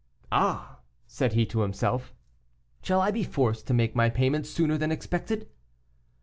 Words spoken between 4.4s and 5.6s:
sooner than I expected?"